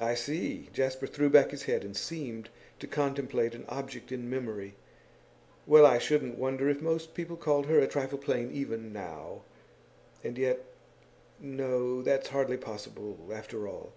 'I 0.00 0.16
see.' 0.16 0.68
Jasper 0.72 1.06
threw 1.06 1.30
back 1.30 1.52
his 1.52 1.62
head 1.62 1.84
and 1.84 1.96
seemed 1.96 2.48
to 2.80 2.88
contemplate 2.88 3.54
an 3.54 3.66
object 3.68 4.10
in 4.10 4.28
memory. 4.28 4.74
'Well, 5.64 5.86
I 5.86 5.98
shouldn't 6.00 6.36
wonder 6.36 6.68
if 6.68 6.82
most 6.82 7.14
people 7.14 7.36
called 7.36 7.66
her 7.66 7.78
a 7.78 7.86
trifle 7.86 8.18
plain 8.18 8.50
even 8.50 8.92
now; 8.92 9.42
and 10.24 10.36
yet 10.36 10.64
no, 11.38 12.02
that's 12.02 12.30
hardly 12.30 12.56
possible, 12.56 13.16
after 13.32 13.68
all. 13.68 13.92